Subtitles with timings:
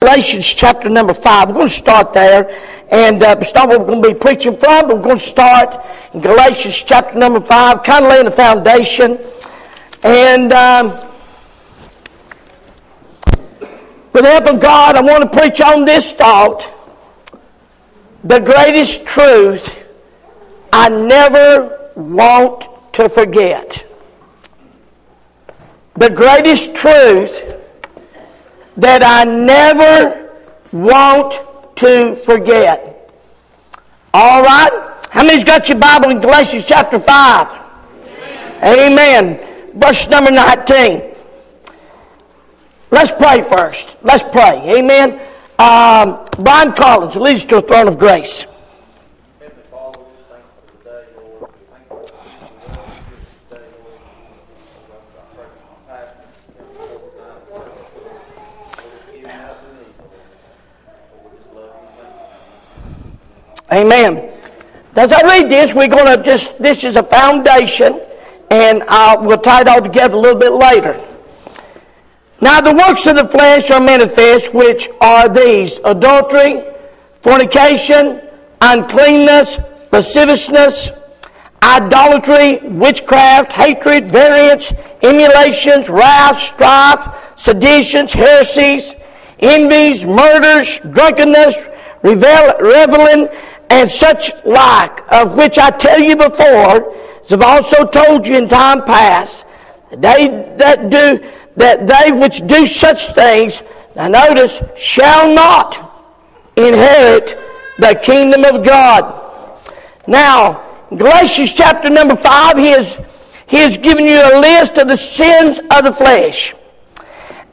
[0.00, 1.48] Galatians chapter number 5.
[1.48, 2.56] We're going to start there.
[2.92, 5.22] And uh, it's not what we're going to be preaching from, but we're going to
[5.24, 9.18] start in Galatians chapter number 5, kind of laying the foundation.
[10.04, 10.90] And um,
[14.12, 16.64] with the help of God, I want to preach on this thought.
[18.22, 19.76] The greatest truth
[20.72, 23.84] I never want to forget.
[25.96, 27.57] The greatest truth
[28.78, 30.30] that I never
[30.72, 31.40] want
[31.76, 33.12] to forget.
[34.14, 34.70] All right?
[35.10, 37.58] How many's got your Bible in Galatians chapter 5?
[38.62, 38.92] Amen.
[38.92, 39.70] Amen.
[39.74, 41.14] Verse number 19.
[42.90, 43.96] Let's pray first.
[44.02, 44.78] Let's pray.
[44.78, 45.20] Amen.
[45.58, 48.46] Um, Brian Collins leads to a throne of grace.
[63.72, 64.30] Amen.
[64.96, 68.00] As I read this, we're going to just, this is a foundation,
[68.50, 70.94] and uh, we'll tie it all together a little bit later.
[72.40, 76.64] Now, the works of the flesh are manifest, which are these adultery,
[77.22, 78.22] fornication,
[78.62, 79.58] uncleanness,
[79.92, 80.90] lasciviousness,
[81.62, 84.72] idolatry, witchcraft, hatred, variance,
[85.02, 88.94] emulations, wrath, strife, seditions, heresies,
[89.40, 91.66] envies, murders, drunkenness,
[92.02, 93.28] reveling,
[93.70, 98.48] and such like, of which I tell you before, as I've also told you in
[98.48, 99.44] time past,
[99.90, 101.24] they that do
[101.56, 103.62] that they which do such things,
[103.96, 105.88] now notice, shall not
[106.56, 107.38] inherit
[107.78, 109.60] the kingdom of God.
[110.06, 112.98] Now, Galatians chapter number five, he has
[113.46, 116.54] he has given you a list of the sins of the flesh.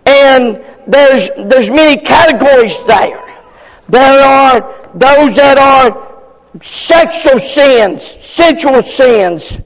[0.06, 3.22] And there's there's many categories there.
[3.90, 4.62] There are
[4.94, 6.05] those that are
[6.62, 9.60] sexual sins, sensual sins.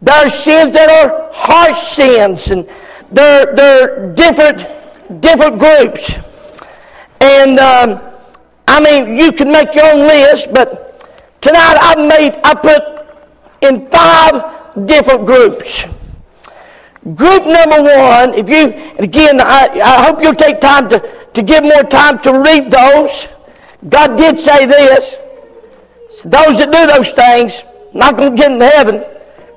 [0.00, 2.68] There are sins that are harsh sins, and
[3.10, 4.66] they're, they're different,
[5.20, 6.16] different groups.
[7.20, 8.02] And um,
[8.68, 12.82] I mean, you can make your own list, but tonight I made, I put
[13.62, 15.84] in five different groups.
[17.14, 21.00] Group number one, if you, again, I, I hope you'll take time to,
[21.34, 23.28] to give more time to read those.
[23.88, 25.16] God did say this.
[26.22, 29.04] Those that do those things, not going to get into heaven,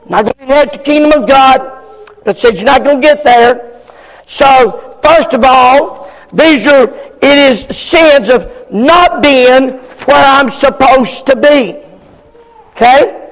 [0.09, 1.83] not going to inherit the kingdom of God.
[2.23, 3.81] But says you're not going to get there.
[4.25, 6.89] So, first of all, these are,
[7.21, 9.69] it is sins of not being
[10.05, 11.81] where I'm supposed to be.
[12.75, 13.29] Okay?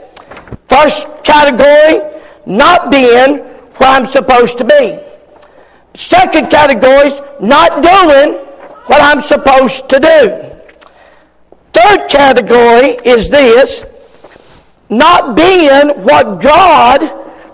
[0.70, 2.02] First category,
[2.46, 3.40] not being
[3.78, 5.00] where I'm supposed to be.
[5.96, 8.36] Second category is not doing
[8.88, 10.55] what I'm supposed to do.
[11.76, 13.84] Third category is this
[14.90, 17.02] not being what God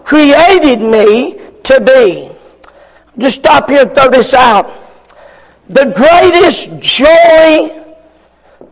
[0.06, 2.30] created me to be.
[3.18, 4.72] Just stop here and throw this out.
[5.70, 7.84] The greatest joy,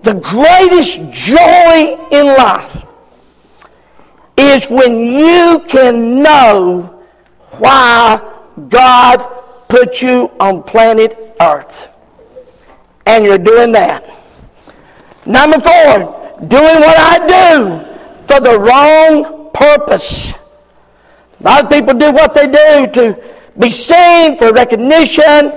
[0.04, 2.86] the greatest joy in life
[4.38, 7.04] is when you can know
[7.58, 8.22] why
[8.70, 9.18] God
[9.68, 11.90] put you on planet Earth.
[13.08, 14.19] And you're doing that.
[15.30, 17.86] Number four, doing what I do
[18.26, 20.34] for the wrong purpose.
[21.40, 23.24] A lot of people do what they do to
[23.60, 25.54] be seen for recognition.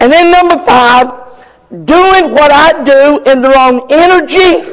[0.00, 1.06] And then number five,
[1.70, 4.68] doing what I do in the wrong energy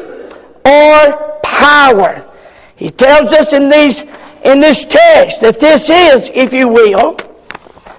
[0.66, 2.28] or power.
[2.76, 4.04] He tells us in these
[4.44, 7.18] in this text that this is, if you will,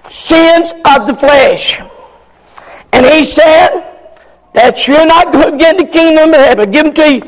[0.09, 1.79] sins of the flesh.
[2.91, 3.88] And he said,
[4.53, 6.71] that you're not going to get the kingdom of heaven.
[6.71, 7.21] Give them to you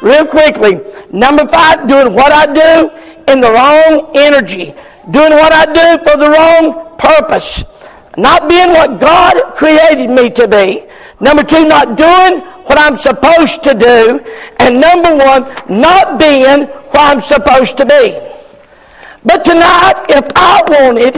[0.00, 0.80] real quickly.
[1.12, 4.74] Number five, doing what I do in the wrong energy.
[5.10, 7.64] Doing what I do for the wrong purpose.
[8.16, 10.84] Not being what God created me to be.
[11.20, 14.20] Number two, not doing what I'm supposed to do.
[14.58, 18.18] And number one, not being what I'm supposed to be.
[19.24, 21.14] But tonight, if I wanted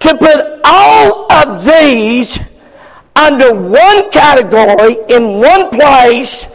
[0.00, 2.38] to put all of these
[3.18, 6.46] under one category in one place,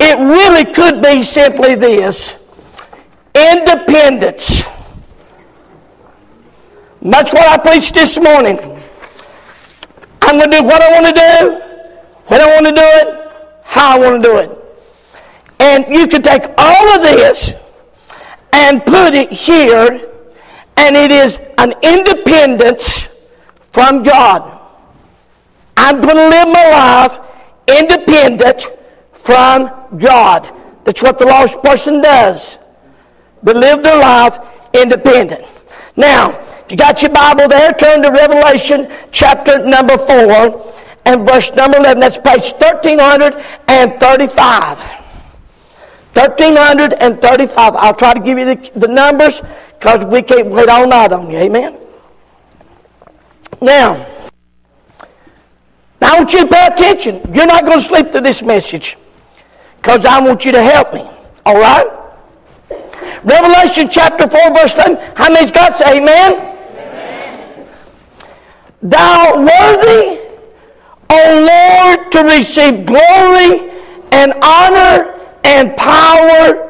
[0.00, 2.34] it really could be simply this
[3.34, 4.62] independence.
[7.00, 8.58] That's what I preached this morning.
[10.22, 11.60] I'm going to do what I want to do,
[12.26, 13.32] when I want to do it,
[13.64, 14.58] how I want to do it.
[15.60, 17.52] And you can take all of this
[18.52, 20.08] and put it here,
[20.76, 23.08] and it is an independence
[23.72, 24.51] from God.
[25.84, 27.18] I'm going to live my life
[27.66, 28.70] independent
[29.12, 29.68] from
[29.98, 30.48] God.
[30.84, 32.56] That's what the lost person does.
[33.42, 34.38] They live their life
[34.72, 35.44] independent.
[35.96, 40.72] Now, if you got your Bible there, turn to Revelation chapter number 4
[41.04, 41.98] and verse number 11.
[41.98, 44.78] That's page 1335.
[46.14, 47.74] 1335.
[47.74, 49.42] I'll try to give you the, the numbers
[49.80, 51.38] because we can't wait all night on you.
[51.38, 51.76] Amen?
[53.60, 54.11] Now,
[56.04, 57.20] I want you to pay attention.
[57.34, 58.96] You're not going to sleep through this message
[59.76, 61.08] because I want you to help me.
[61.44, 61.86] All right?
[63.24, 64.96] Revelation chapter 4, verse 11.
[65.16, 66.34] How many's got say amen?
[66.34, 67.68] amen?
[68.82, 70.20] Thou worthy,
[71.10, 73.70] O Lord, to receive glory
[74.12, 76.68] and honor and power,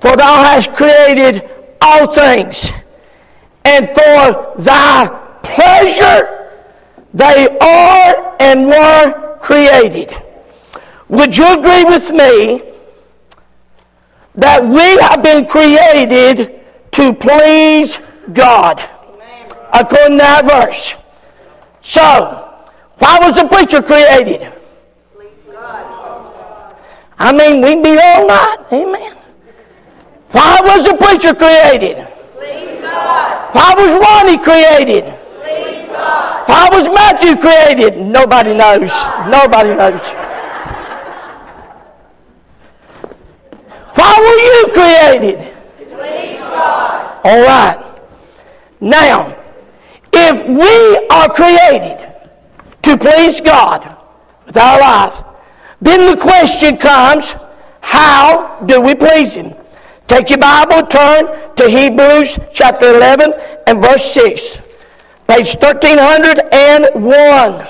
[0.00, 1.50] for thou hast created
[1.80, 2.70] all things.
[3.64, 5.08] And for thy
[5.42, 6.39] pleasure
[7.12, 10.14] they are and were created.
[11.08, 12.62] Would you agree with me
[14.36, 16.60] that we have been created
[16.92, 17.98] to please
[18.32, 18.80] God?
[19.72, 20.94] According to that verse.
[21.80, 22.00] So,
[22.98, 24.52] why was the preacher created?
[27.18, 28.56] I mean, we can be all night.
[28.72, 29.16] Amen.
[30.30, 31.98] Why was the preacher created?
[33.52, 35.19] Why was Ronnie created?
[36.50, 37.96] Why was Matthew created?
[37.96, 38.90] Nobody knows.
[39.28, 40.10] Nobody knows.
[43.94, 45.54] Why were you created?
[47.22, 48.00] All right.
[48.80, 49.36] Now,
[50.12, 51.98] if we are created
[52.82, 53.96] to please God
[54.46, 55.22] with our life,
[55.80, 57.36] then the question comes,
[57.80, 59.54] how do we please Him?
[60.08, 63.34] Take your Bible, turn to Hebrews chapter 11
[63.68, 64.59] and verse 6.
[65.30, 67.62] Page 1301.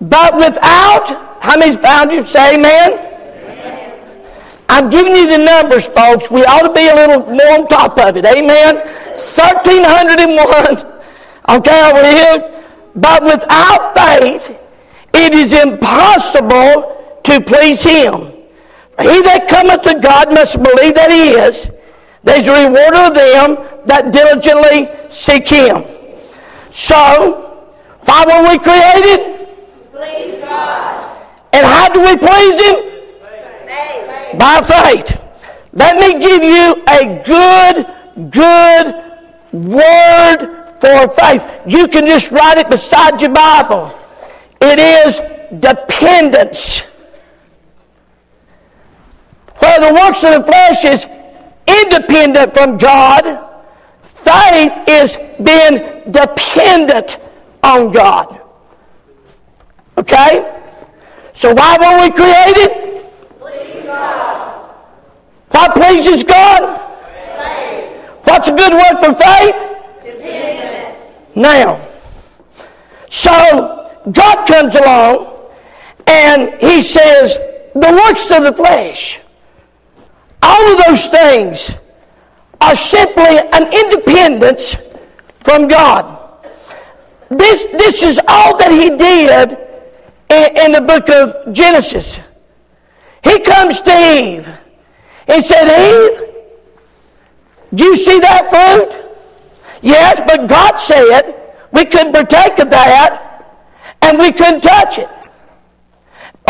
[0.00, 2.26] But without, how many's found you?
[2.26, 2.92] Say amen.
[2.92, 4.30] amen.
[4.70, 6.30] I'm giving you the numbers, folks.
[6.30, 8.24] We ought to be a little more on top of it.
[8.24, 8.76] Amen.
[8.76, 10.86] 1301.
[11.50, 12.50] Okay, over here.
[12.94, 14.56] But without faith,
[15.12, 18.33] it is impossible to please Him.
[19.00, 21.68] He that cometh to God must believe that he is.
[22.22, 25.84] There's a reward of them that diligently seek him.
[26.70, 27.66] So,
[28.00, 29.48] why were we created?
[29.92, 31.26] Please God.
[31.52, 32.76] And how do we please him?
[33.66, 34.38] Faith.
[34.38, 35.20] By faith.
[35.72, 39.04] Let me give you a good, good
[39.52, 41.42] word for faith.
[41.66, 43.98] You can just write it beside your Bible.
[44.60, 45.20] It is
[45.60, 46.82] dependence
[49.64, 51.06] where the works of the flesh is
[51.66, 53.22] independent from God,
[54.02, 57.18] faith is being dependent
[57.62, 58.42] on God.
[59.96, 60.60] Okay?
[61.32, 63.06] So why were we created?
[63.40, 64.74] Please God.
[65.48, 66.80] What pleases God?
[67.38, 68.10] Faith.
[68.24, 69.58] What's a good word for faith?
[70.04, 70.98] Dependence.
[71.34, 71.88] Now,
[73.08, 75.48] so God comes along
[76.06, 77.38] and He says,
[77.74, 79.20] the works of the flesh
[80.44, 81.74] all of those things
[82.60, 84.76] are simply an independence
[85.42, 86.04] from God.
[87.30, 89.58] This, this is all that he did
[90.30, 92.20] in, in the book of Genesis.
[93.22, 94.52] He comes to Eve.
[95.26, 96.34] He said, Eve,
[97.74, 99.16] do you see that fruit?
[99.82, 101.34] Yes, but God said
[101.72, 103.64] we couldn't partake of that
[104.02, 105.08] and we couldn't touch it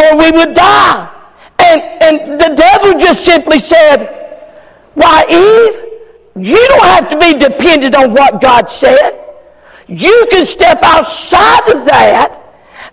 [0.03, 1.14] or we would die.
[1.59, 4.07] And, and the devil just simply said,
[4.95, 5.85] Why, Eve,
[6.37, 9.21] you don't have to be dependent on what God said.
[9.87, 12.41] You can step outside of that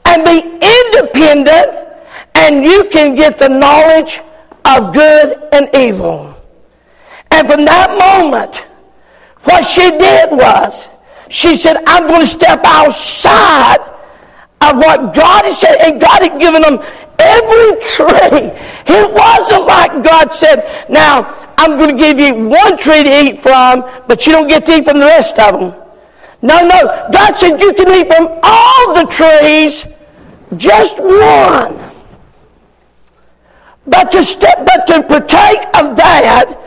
[0.05, 1.87] and be independent,
[2.35, 4.19] and you can get the knowledge
[4.65, 6.35] of good and evil.
[7.31, 8.67] And from that moment,
[9.43, 10.89] what she did was,
[11.29, 13.79] she said, I'm going to step outside
[14.77, 15.77] what God said.
[15.81, 16.79] And God had given them
[17.19, 18.51] every tree.
[18.87, 23.43] It wasn't like God said, now I'm going to give you one tree to eat
[23.43, 25.81] from, but you don't get to eat from the rest of them.
[26.41, 27.09] No, no.
[27.13, 29.85] God said you can eat from all the trees,
[30.57, 31.77] just one.
[33.85, 36.57] But to step, but to partake of that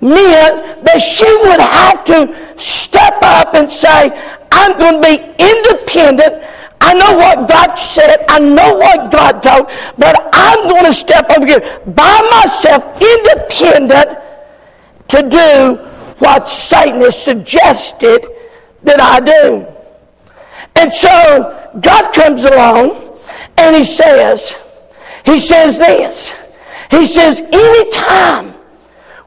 [0.00, 4.10] meant that she would have to step up and say,
[4.50, 6.44] I'm going to be independent.
[6.84, 8.24] I know what God said.
[8.28, 9.66] I know what God told.
[9.96, 14.18] But I'm going to step over here by myself, independent,
[15.08, 15.76] to do
[16.18, 18.26] what Satan has suggested
[18.82, 19.66] that I do.
[20.74, 23.18] And so God comes along
[23.58, 24.56] and he says,
[25.24, 26.32] he says this.
[26.90, 28.54] He says, anytime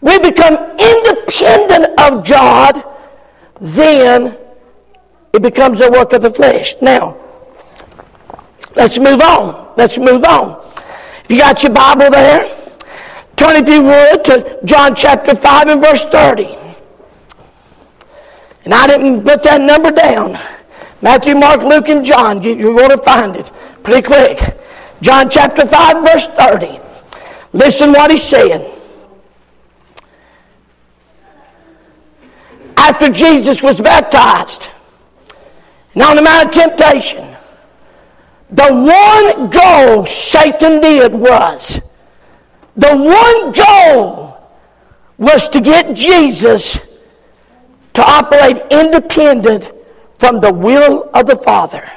[0.01, 2.83] we become independent of God,
[3.61, 4.37] then
[5.33, 6.75] it becomes a work of the flesh.
[6.81, 7.17] Now,
[8.75, 9.73] let's move on.
[9.77, 10.63] Let's move on.
[11.23, 12.47] If you got your Bible there,
[13.35, 16.55] turn if you would to John chapter 5 and verse 30.
[18.65, 20.37] And I didn't put that number down.
[21.01, 22.41] Matthew, Mark, Luke, and John.
[22.41, 23.51] You, you're going to find it
[23.83, 24.57] pretty quick.
[25.01, 26.79] John chapter 5, verse 30.
[27.53, 28.71] Listen what he's saying.
[32.75, 34.69] After Jesus was baptized,
[35.93, 37.34] and on the Mount of Temptation,
[38.49, 41.79] the one goal Satan did was,
[42.75, 44.37] the one goal
[45.17, 46.79] was to get Jesus
[47.93, 49.71] to operate independent
[50.19, 51.89] from the will of the Father.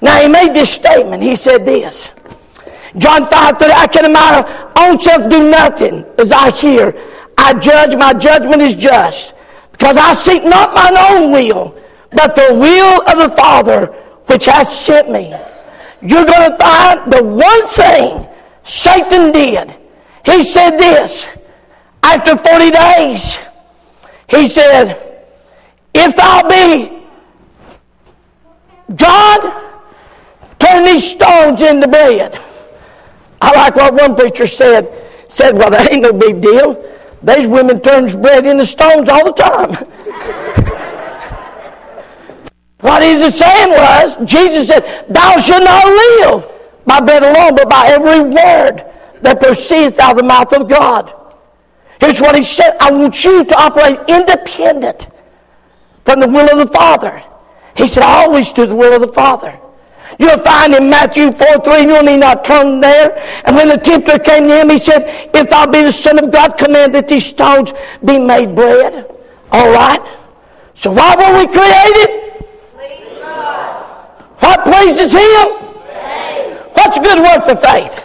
[0.00, 1.22] Now he made this statement.
[1.22, 2.12] He said this.
[2.96, 6.94] John 5 30, I can in my own self do nothing as I hear.
[7.36, 9.34] I judge, my judgment is just.
[9.72, 11.78] Because I seek not mine own will,
[12.10, 13.94] but the will of the Father
[14.28, 15.34] which hath sent me.
[16.00, 18.26] You're going to find the one thing
[18.62, 19.74] Satan did.
[20.24, 21.26] He said this
[22.02, 23.38] after 40 days.
[24.28, 25.24] He said,
[25.94, 26.98] If thou be
[28.94, 29.74] God,
[30.58, 32.38] turn these stones into bread.
[33.40, 34.90] I like what one preacher said.
[35.28, 36.82] Said, well, that ain't no big deal.
[37.22, 40.64] These women turns bread into stones all the time.
[42.80, 46.50] what he's saying was, Jesus said, Thou shalt not live
[46.86, 48.84] by bread alone, but by every word
[49.22, 51.12] that proceeds out of the mouth of God.
[52.00, 55.08] Here's what he said I want you to operate independent
[56.04, 57.22] from the will of the Father.
[57.76, 59.58] He said, I always do the will of the Father.
[60.18, 63.16] You'll find in Matthew 4 3, you'll need not turn there.
[63.44, 66.30] And when the tempter came to him, he said, If thou be the Son of
[66.32, 67.72] God, command that these stones
[68.04, 69.06] be made bread.
[69.50, 70.00] All right?
[70.74, 72.27] So why were we created?
[74.68, 75.48] Pleases him?
[76.74, 78.04] What's good work of faith?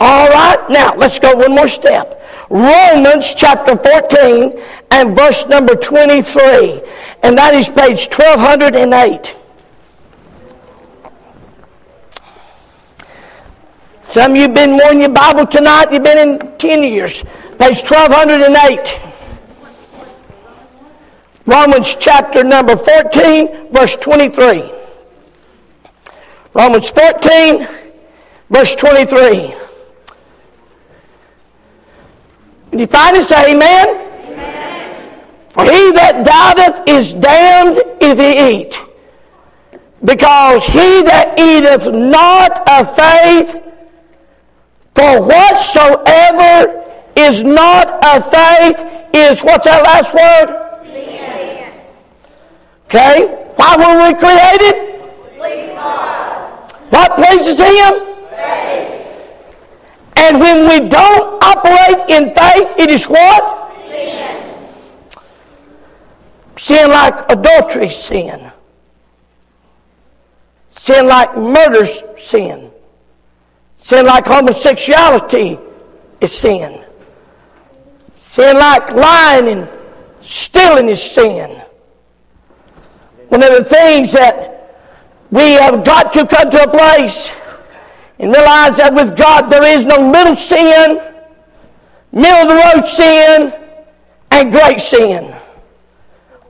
[0.00, 2.22] All right, now let's go one more step.
[2.50, 6.82] Romans chapter 14 and verse number 23,
[7.22, 9.34] and that is page 1208.
[14.04, 17.22] Some of you have been in your Bible tonight, you've been in 10 years.
[17.58, 19.00] Page 1208.
[21.46, 24.75] Romans chapter number 14, verse 23.
[26.56, 27.68] Romans 14,
[28.48, 29.54] verse 23.
[32.70, 33.86] When you find it, say amen.
[35.52, 38.80] For he that doubteth is damned if he eat.
[40.02, 43.52] Because he that eateth not of faith,
[44.94, 46.84] for whatsoever
[47.16, 48.82] is not of faith
[49.12, 50.86] is, what's that last word?
[50.86, 51.82] Sin.
[52.86, 53.26] Okay?
[53.56, 54.96] Why were we created?
[55.36, 56.35] Please God.
[56.90, 58.16] What pleases him?
[58.30, 58.96] Faith.
[60.16, 63.74] And when we don't operate in faith, it is what?
[63.86, 64.54] Sin.
[66.56, 68.50] Sin like adultery, sin.
[70.70, 72.70] Sin like murder's sin.
[73.76, 75.58] Sin like homosexuality
[76.20, 76.84] is sin.
[78.16, 79.68] Sin like lying and
[80.22, 81.62] stealing is sin.
[83.28, 84.55] One of the things that
[85.30, 87.30] we have got to come to a place
[88.18, 91.00] and realize that with God there is no little sin,
[92.12, 93.52] middle of the road sin,
[94.30, 95.34] and great sin.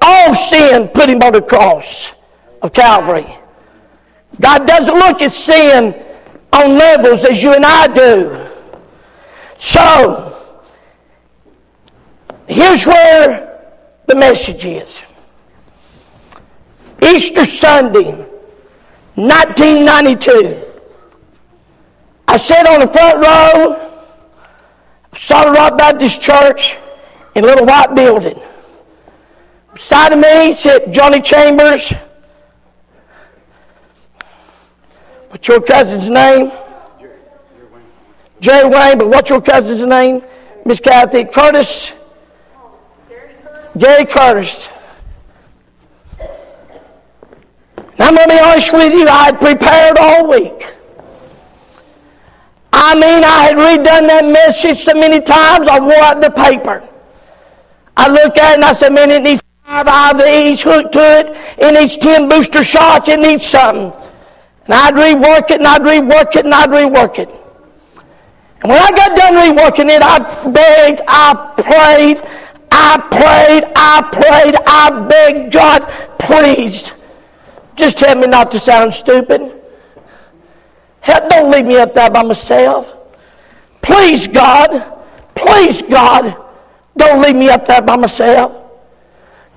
[0.01, 2.13] All sin put him on the cross
[2.63, 3.27] of Calvary.
[4.41, 5.95] God doesn't look at sin
[6.53, 8.47] on levels as you and I do.
[9.59, 10.55] So,
[12.47, 13.63] here's where
[14.07, 15.03] the message is.
[17.03, 18.26] Easter Sunday,
[19.17, 20.63] 1992.
[22.29, 23.83] I sat on the front row
[25.15, 26.77] Solid Rock Baptist Church
[27.35, 28.39] in a little white building.
[29.73, 31.93] Beside of me sat Johnny Chambers.
[35.29, 36.53] What's your cousin's name?
[38.41, 40.23] Jerry Wayne, but what's your cousin's name?
[40.65, 41.93] Miss Kathy Curtis.
[43.79, 44.69] Gary Curtis.
[47.99, 50.75] Now, I'm going to be honest with you, I had prepared all week.
[52.73, 56.87] I mean, I had redone that message so many times, I wore out the paper.
[57.97, 61.27] I look at it and I said, man, it needs five IVs hooked to it.
[61.59, 63.09] It needs 10 booster shots.
[63.09, 63.93] It needs something.
[64.67, 67.29] And I'd rework it and I'd rework it and I'd rework it.
[68.63, 70.19] And when I got done reworking it, I
[70.51, 72.19] begged, I prayed,
[72.71, 75.83] I prayed, I prayed, I begged God,
[76.19, 76.93] please,
[77.77, 79.53] just help me not to sound stupid.
[81.01, 82.93] Help, don't leave me up there by myself.
[83.83, 84.83] Please, God,
[85.35, 86.37] please, God,
[86.97, 88.67] don't leave me up there by myself.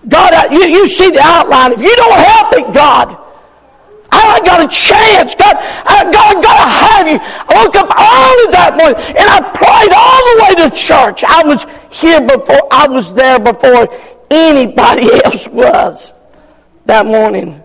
[0.08, 1.72] God, you, you see the outline.
[1.72, 3.18] If you don't help it, God,
[4.12, 5.36] I ain't got a chance.
[5.36, 7.20] God, I, God, got to have you.
[7.22, 11.24] I woke up early that morning and I prayed all the way to church.
[11.24, 13.88] I was here before, I was there before
[14.30, 16.14] anybody else was
[16.86, 17.59] that morning.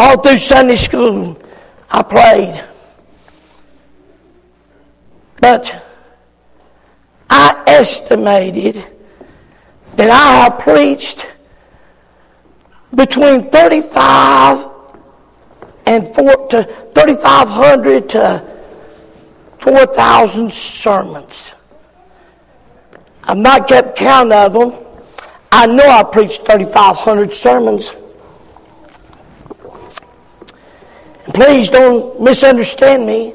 [0.00, 1.38] All through Sunday school,
[1.90, 2.64] I prayed.
[5.42, 5.84] But
[7.28, 8.82] I estimated
[9.96, 11.26] that I have preached
[12.94, 14.68] between 35
[15.84, 16.64] and four, to
[16.94, 18.42] 3,500 to
[19.58, 21.52] 4,000 sermons.
[23.24, 24.72] I've not kept count of them.
[25.52, 27.92] I know I preached 3,500 sermons.
[31.19, 33.34] And please don't misunderstand me.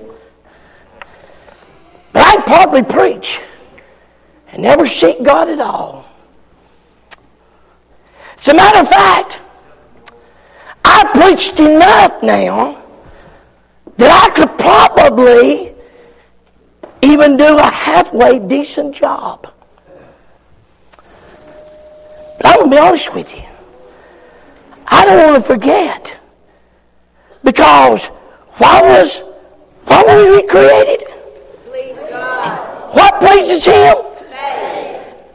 [2.14, 3.40] But I probably preach
[4.52, 6.06] and never seek God at all.
[8.40, 9.40] As a matter of fact,
[10.84, 12.82] I preached enough now
[13.98, 15.74] that I could probably
[17.02, 19.52] even do a halfway decent job.
[22.38, 23.44] But I'm going to be honest with you.
[24.88, 26.18] I don't want to forget.
[27.46, 28.08] Because
[28.58, 29.22] why was
[29.86, 31.08] why were we created?
[32.92, 33.96] What pleases him?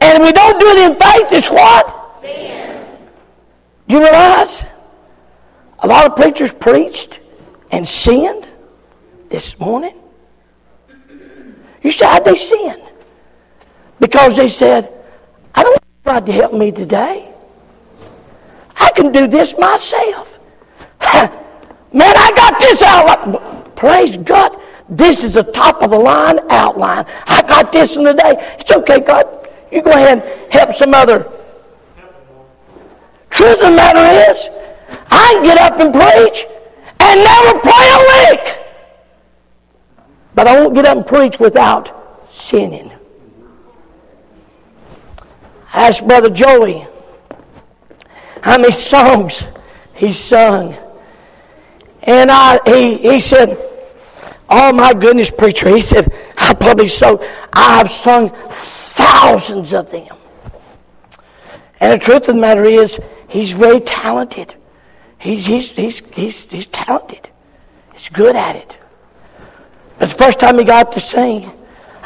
[0.01, 2.19] And if we don't do it in faith, it's what?
[2.21, 2.85] Sin.
[3.87, 4.65] You realize?
[5.79, 7.21] A lot of preachers preached
[7.71, 8.47] and sinned
[9.29, 9.95] this morning.
[11.81, 12.81] You how'd they sin?
[13.99, 14.91] Because they said,
[15.55, 17.31] I don't want God to help me today.
[18.75, 20.39] I can do this myself.
[21.93, 23.63] Man, I got this outline.
[23.75, 24.57] Praise God.
[24.87, 27.05] This is the top of the line outline.
[27.25, 28.55] I got this in the day.
[28.59, 29.25] It's okay, God.
[29.71, 31.29] You go ahead and help some other.
[33.29, 34.49] Truth of the matter is,
[35.09, 36.45] I can get up and preach
[36.99, 38.59] and never pray a lick.
[40.35, 42.91] But I won't get up and preach without sinning.
[45.73, 46.85] I asked Brother Joey
[48.41, 49.47] how many songs
[49.93, 50.75] he sung.
[52.11, 53.57] And I, he, he said,
[54.49, 55.69] Oh my goodness, preacher.
[55.69, 60.17] He said, I probably so I have sung thousands of them.
[61.79, 64.53] And the truth of the matter is, he's very talented.
[65.19, 67.29] He's, he's, he's, he's, he's talented.
[67.93, 68.75] He's good at it.
[69.97, 71.49] But the first time he got to sing,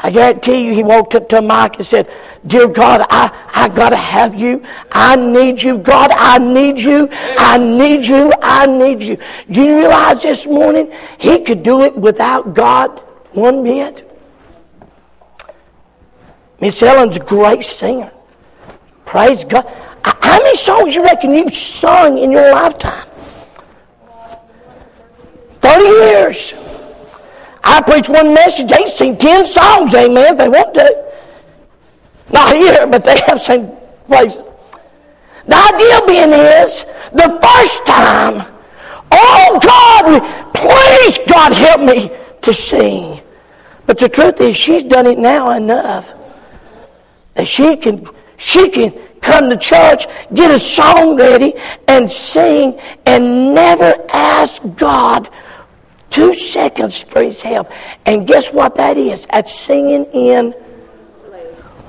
[0.02, 2.10] I guarantee you he walked up to Mike and said,
[2.46, 4.62] Dear God, I, I got to have you.
[4.92, 5.78] I need you.
[5.78, 7.08] God, I need you.
[7.12, 8.32] I need you.
[8.42, 9.16] I need you.
[9.50, 13.00] Do you realize this morning he could do it without God
[13.32, 14.02] one bit?
[16.60, 18.12] Miss Ellen's a great singer.
[19.04, 19.66] Praise God.
[20.04, 23.08] How many songs you reckon you've sung in your lifetime?
[25.60, 26.52] 30 years.
[27.68, 31.12] I preach one message, they sing 10 songs, amen, if they want to.
[32.32, 33.72] Not here, but they have same
[34.06, 34.46] places.
[35.46, 38.46] The idea being is, the first time,
[39.10, 43.20] oh God, please God help me to sing.
[43.84, 46.12] But the truth is, she's done it now enough
[47.34, 51.54] that she can, she can come to church, get a song ready,
[51.88, 55.28] and sing, and never ask God
[56.16, 57.70] two seconds brings help.
[58.06, 59.26] And guess what that is?
[59.26, 60.52] That's singing in.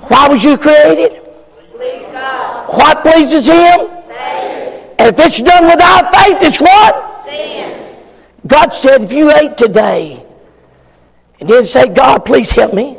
[0.09, 1.13] Why was you created?
[2.67, 3.87] What pleases him?
[3.87, 4.95] Faith.
[4.99, 7.25] And if it's done without faith, it's what?
[7.25, 7.95] Sin.
[8.45, 10.21] God said, if you ate today
[11.39, 12.97] and didn't say, God, please help me,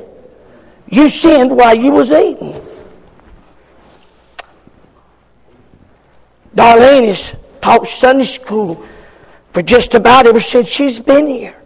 [0.88, 2.58] you sinned while you was eating.
[6.56, 8.87] Darlene has taught Sunday school
[9.52, 11.56] for just about ever since she's been here.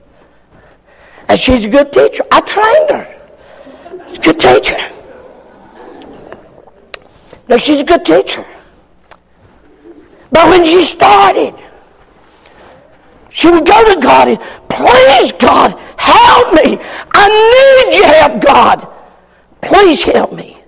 [1.28, 2.24] And she's a good teacher.
[2.30, 4.08] I trained her.
[4.08, 4.78] She's a good teacher.
[7.48, 8.46] No, she's a good teacher.
[10.30, 11.54] But when she started,
[13.28, 16.78] she would go to God and, please, God, help me.
[17.12, 18.88] I need your help, God.
[19.60, 20.62] Please help me.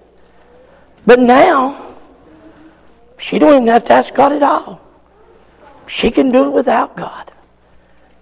[1.07, 1.94] But now,
[3.18, 4.84] she don't even have to ask God at all.
[5.87, 7.31] She can do it without God.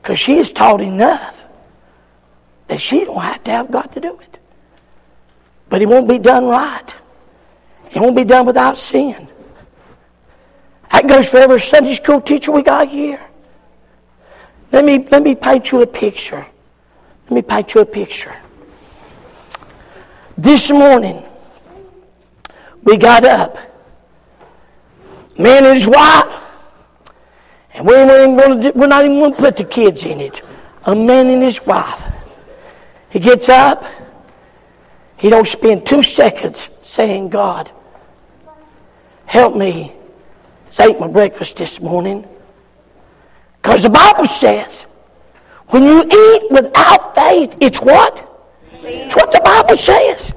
[0.01, 1.45] Because she is taught enough
[2.69, 4.39] that she don't have to have God to do it.
[5.69, 6.97] But it won't be done right.
[7.93, 9.29] It won't be done without sin.
[10.91, 13.21] That goes for every Sunday school teacher we got here.
[14.73, 16.47] Let me, let me paint you a picture.
[17.25, 18.35] Let me paint you a picture.
[20.37, 21.23] This morning,
[22.83, 23.57] we got up.
[25.39, 26.42] Man and his wife.
[27.85, 30.43] We ain't gonna, we're not even going to put the kids in it.
[30.85, 32.05] A man and his wife.
[33.11, 33.85] He gets up.
[35.17, 37.71] He don't spend two seconds saying, God,
[39.27, 39.93] help me
[40.79, 42.27] I ate my breakfast this morning.
[43.61, 44.83] Because the Bible says,
[45.69, 48.29] when you eat without faith, it's what?
[48.83, 50.35] It's what the Bible says.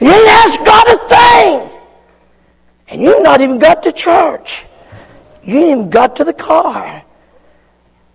[0.00, 1.80] You ain't asked God a thing.
[2.88, 4.64] And you've not even got to church.
[5.48, 7.02] You ain't even got to the car.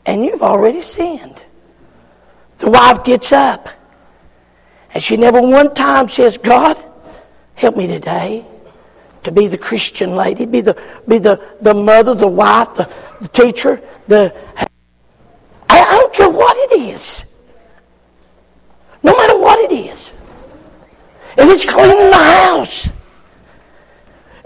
[0.06, 1.42] And you've already sinned.
[2.60, 3.70] The wife gets up.
[4.94, 6.78] And she never one time says, God,
[7.56, 8.46] help me today
[9.24, 12.88] to be the Christian lady, be the, be the, the mother, the wife, the,
[13.20, 14.32] the teacher, the.
[14.56, 14.68] I,
[15.70, 17.24] I don't care what it is.
[19.02, 20.14] No matter what it is.
[21.36, 22.90] If it's cleaning the house.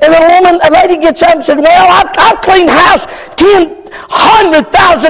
[0.07, 3.83] And a woman, a lady gets up and says, Well, I've, I've cleaned house 10,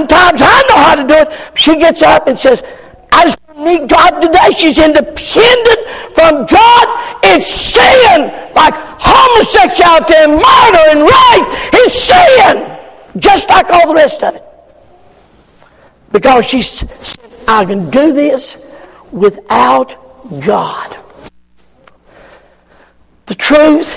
[0.08, 0.42] times.
[0.42, 1.58] I know how to do it.
[1.58, 2.64] She gets up and says,
[3.12, 4.50] I just need God today.
[4.52, 5.80] She's independent
[6.16, 7.20] from God.
[7.26, 11.48] It's sin, like homosexuality and murder and rape.
[11.74, 14.44] It's sin, just like all the rest of it.
[16.12, 16.90] Because she said,
[17.48, 18.58] I can do this
[19.12, 19.96] without
[20.44, 20.98] God.
[23.28, 23.96] The truth,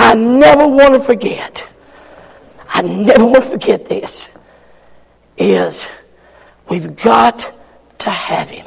[0.00, 1.66] I never want to forget,
[2.68, 4.28] I never want to forget this,
[5.36, 5.88] is
[6.68, 7.52] we've got
[7.98, 8.66] to have Him.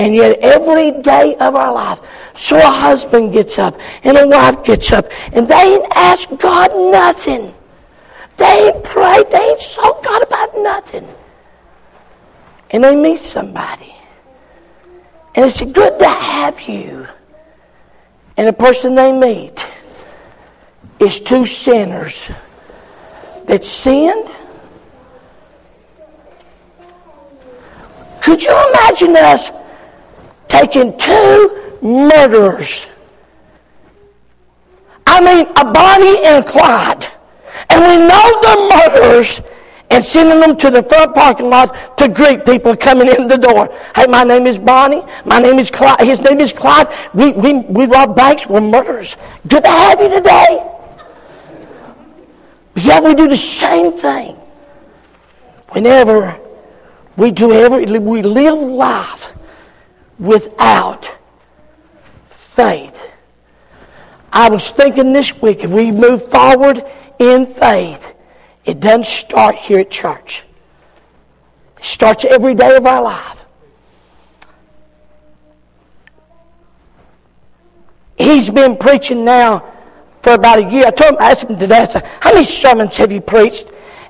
[0.00, 2.00] And yet, every day of our life,
[2.34, 6.72] so a husband gets up and a wife gets up, and they ain't ask God
[6.90, 7.54] nothing.
[8.38, 9.30] They ain't prayed.
[9.30, 11.06] They ain't sought God about nothing.
[12.72, 13.94] And they meet somebody.
[15.36, 17.06] And it's good to have you.
[18.36, 19.66] And the person they meet
[20.98, 22.30] is two sinners
[23.46, 24.30] that sinned
[28.22, 29.50] Could you imagine us
[30.48, 32.86] taking two murderers?
[35.06, 37.06] I mean, a Bonnie and a Clyde.
[37.68, 39.40] And we know they're murderers
[39.92, 43.68] and sending them to the front parking lot to greet people coming in the door.
[43.94, 45.02] Hey, my name is Bonnie.
[45.26, 46.00] My name is Clyde.
[46.00, 46.88] His name is Clyde.
[47.12, 48.46] We, we, we rob banks.
[48.46, 49.18] We're murderers.
[49.46, 50.70] Good to have you today.
[52.72, 54.36] But yet we do the same thing
[55.68, 56.40] whenever
[57.18, 59.28] we do every, we live life
[60.18, 61.14] without
[62.30, 63.10] faith.
[64.32, 66.82] I was thinking this week, if we move forward
[67.18, 68.14] in faith,
[68.64, 70.44] it doesn't start here at church.
[71.78, 73.44] It starts every day of our life.
[78.16, 79.72] He's been preaching now
[80.22, 80.86] for about a year.
[80.86, 83.66] I told him, I asked him today, I said, how many sermons have you preached?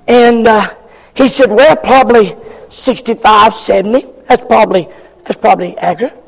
[0.06, 0.74] And uh,
[1.14, 2.36] he said, well, probably
[2.68, 4.06] 65, 70.
[4.28, 4.88] That's probably,
[5.24, 6.22] that's probably accurate.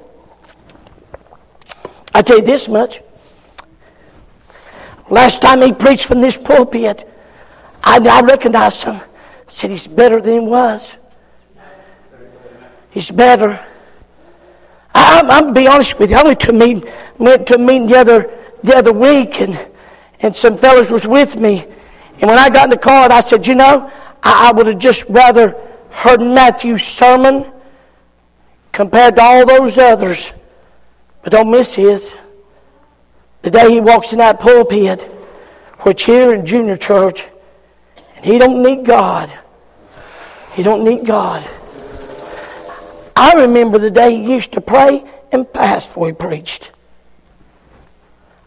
[2.14, 3.00] I tell you this much.
[5.10, 7.06] Last time he preached from this pulpit,
[7.84, 8.96] I, I recognized him.
[8.96, 9.04] I
[9.46, 10.96] said he's better than he was.
[12.90, 13.60] He's better.
[14.94, 16.16] I, am going to be honest with you.
[16.16, 19.68] I went to a meeting, went to meeting the other, the other week, and,
[20.20, 21.66] and some fellows was with me.
[22.20, 23.90] And when I got in the car, I said, you know,
[24.22, 25.54] I, I would have just rather
[25.90, 27.52] heard Matthew's sermon
[28.72, 30.32] compared to all those others.
[31.22, 32.14] But don't miss his.
[33.42, 35.02] The day he walks in that pulpit,
[35.80, 37.26] which here in junior church,
[38.24, 39.30] he don't need God.
[40.54, 41.46] He don't need God.
[43.14, 46.70] I remember the day he used to pray and fast before he preached.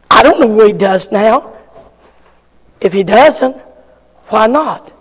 [0.10, 1.54] I don't know what he does now.
[2.82, 3.56] If he doesn't,
[4.30, 4.92] why not?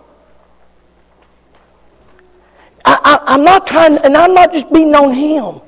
[2.85, 5.59] I, am not trying, and I'm not just beating on him.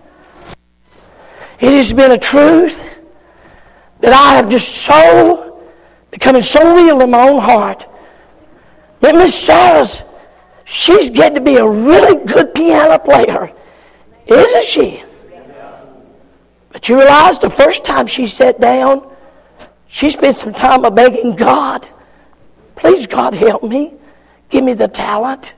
[1.60, 2.80] It has been a truth
[4.02, 5.68] that I have just so,
[6.12, 7.89] becoming so real in my own heart.
[9.00, 10.04] That Miss Sarah's,
[10.66, 13.52] she's getting to be a really good piano player,
[14.28, 15.04] isn't she?
[16.72, 19.10] But you realize the first time she sat down,
[19.88, 21.88] she spent some time begging God,
[22.76, 23.94] please, God, help me.
[24.50, 25.54] Give me the talent.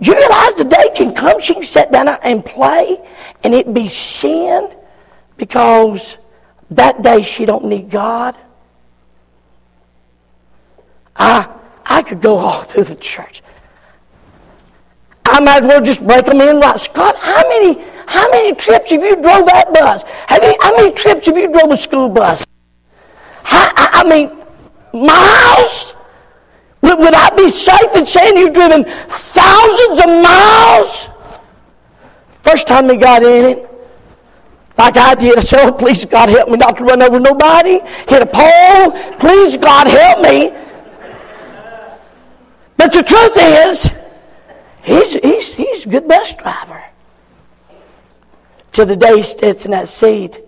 [0.00, 2.98] Do you realize the day can come she can sit down and play
[3.42, 4.70] and it be sin
[5.36, 6.18] because
[6.70, 8.36] that day she don't need God?
[11.16, 11.48] I,
[11.86, 13.42] I could go all through the church.
[15.26, 16.78] I might as well just break them in right.
[16.78, 20.02] Scott, how many, how many trips have you drove that bus?
[20.28, 22.44] Have you, how many trips have you drove a school bus?
[23.42, 24.44] How, I, I mean,
[24.92, 25.94] miles?
[26.82, 31.08] Would, would I be safe in saying you've driven thousands of miles?
[32.42, 33.70] First time they got in it,
[34.76, 37.80] like I did, I said, oh, please, God, help me not to run over nobody,
[38.08, 38.90] hit a pole.
[39.18, 40.52] Please, God, help me.
[42.76, 43.90] But the truth is,
[44.82, 46.82] he's, he's, he's a good bus driver.
[48.72, 50.44] Till the day he sits in that seat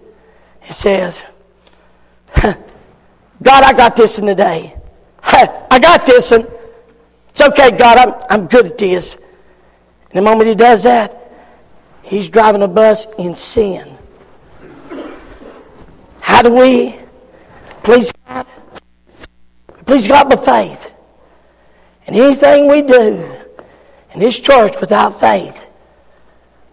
[0.67, 1.25] he says,
[2.43, 2.57] God,
[3.43, 4.77] I got this in the day.
[5.23, 6.47] I got this, and
[7.31, 9.15] it's okay, God, I'm, I'm good at this.
[9.15, 9.23] And
[10.13, 11.33] the moment he does that,
[12.03, 13.97] he's driving a bus in sin.
[16.21, 16.97] How do we
[17.85, 18.47] please God?
[19.87, 20.91] Please God by faith.
[22.07, 23.31] And anything we do
[24.13, 25.67] in this church without faith,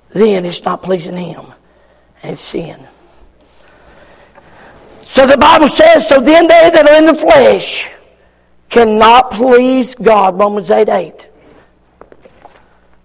[0.10, 1.46] then it's not pleasing Him.
[2.22, 2.88] And it's sin.
[5.04, 7.90] So the Bible says, so then they that are in the flesh
[8.70, 10.40] cannot please God.
[10.40, 11.28] Romans 8 8.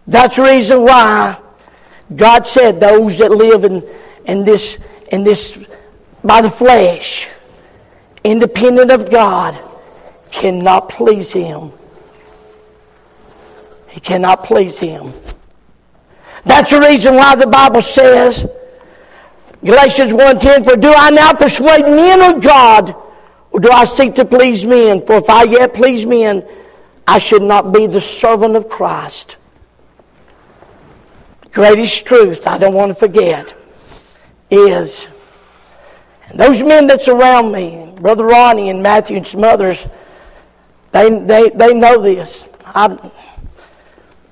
[0.07, 1.39] That's the reason why
[2.15, 3.87] God said those that live in,
[4.25, 4.79] in this
[5.11, 5.63] in this
[6.25, 7.29] by the flesh,
[8.25, 9.59] independent of God,
[10.31, 11.73] cannot please Him.
[13.89, 15.13] He cannot please Him.
[16.45, 18.47] That's the reason why the Bible says,
[19.65, 22.95] Galatians 1.10, For do I now persuade men of God,
[23.51, 25.05] or do I seek to please men?
[25.05, 26.47] For if I yet please men,
[27.07, 29.37] I should not be the servant of Christ.
[31.51, 33.55] Greatest truth I don't want to forget
[34.51, 35.09] is,
[36.35, 39.87] those men that's around me, Brother Ronnie and Matthew and some others,
[40.93, 42.49] they, they, they know this.
[42.65, 43.11] I,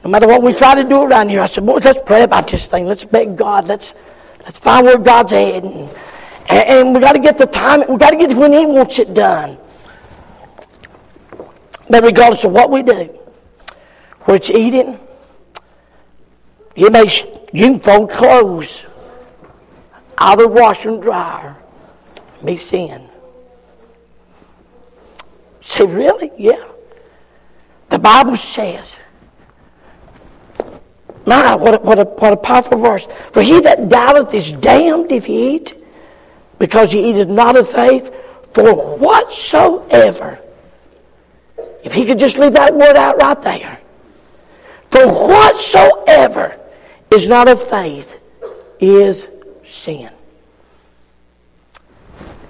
[0.07, 2.47] no matter what we try to do around here, I said, boys, let's pray about
[2.47, 2.87] this thing.
[2.87, 3.67] Let's beg God.
[3.67, 3.93] Let's,
[4.45, 5.65] let's find where God's at.
[5.65, 5.91] And,
[6.49, 7.83] and, we got to get the time.
[7.89, 9.59] We got to get when He wants it done.
[11.91, 13.19] But regardless of what we do,
[14.27, 14.97] where it's eating,
[16.77, 17.07] you may
[17.53, 18.85] you can fold clothes
[20.19, 21.57] out of the washer and dryer.
[22.45, 23.09] Be sin.
[25.63, 26.31] Say, really?
[26.39, 26.65] Yeah.
[27.89, 29.01] The Bible says
[31.27, 33.09] my, what a, what, a, what a powerful verse.
[33.33, 35.75] For he that doubteth is damned if he eat,
[36.61, 38.15] because he eateth not of faith.
[38.55, 40.39] For whatsoever,
[41.85, 43.81] if he could just leave that word out right there.
[44.91, 46.59] For whatsoever
[47.11, 48.19] is not of faith
[48.79, 49.27] is
[49.67, 50.11] sin.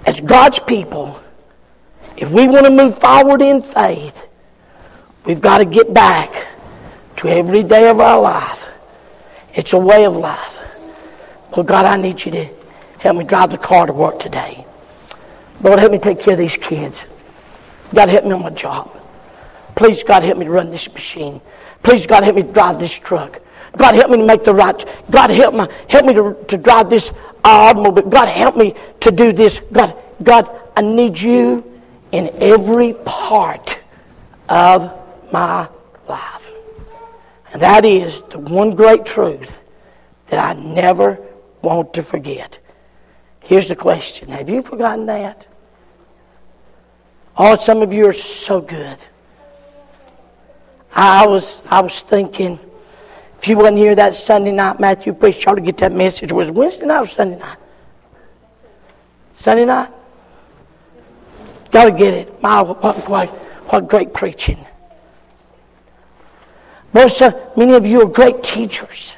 [0.05, 1.19] As God's people,
[2.15, 4.25] if we want to move forward in faith,
[5.25, 6.47] we've got to get back
[7.17, 8.66] to every day of our life
[9.57, 10.53] it's a way of life.
[11.51, 12.47] Well, God, I need you to
[12.99, 14.65] help me drive the car to work today.
[15.61, 17.05] Lord, help me take care of these kids.
[17.93, 18.95] God, help me on my job.
[19.75, 21.41] Please, God, help me to run this machine.
[21.81, 23.41] Please, God, help me drive this truck.
[23.75, 24.85] God, help me to make the right.
[25.09, 27.11] God, help me, help me to, to drive this
[27.43, 28.09] automobile.
[28.09, 29.61] God, help me to do this.
[29.71, 31.63] God, God, I need you
[32.11, 33.79] in every part
[34.49, 34.91] of
[35.31, 35.67] my
[36.07, 36.36] life.
[37.57, 39.61] And that is the one great truth
[40.27, 41.17] that I never
[41.63, 42.59] want to forget.
[43.39, 45.47] Here's the question Have you forgotten that?
[47.35, 48.99] Oh, some of you are so good.
[50.93, 52.59] I was, I was thinking,
[53.39, 56.31] if you wasn't here that Sunday night, Matthew preached, you ought to get that message.
[56.31, 57.57] Was Wednesday night or Sunday night?
[59.31, 59.89] Sunday night?
[61.71, 62.39] Got to get it.
[62.39, 64.63] My, what, what, what great preaching.
[66.93, 69.15] Most of, many of you are great teachers.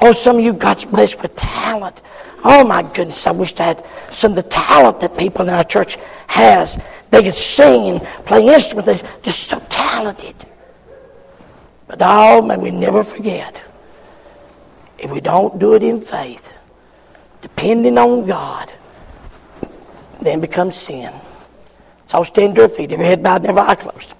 [0.00, 2.00] Oh, some of you God's blessed with talent.
[2.42, 5.64] Oh my goodness, I wish I had some of the talent that people in our
[5.64, 6.78] church has.
[7.10, 9.02] They could sing and play instruments.
[9.02, 10.34] They're just so talented.
[11.86, 13.60] But oh, may we never forget,
[14.98, 16.52] if we don't do it in faith,
[17.42, 18.70] depending on God,
[20.22, 21.12] then becomes sin.
[22.06, 24.14] So stand to your feet, every head bowed, never eye closed.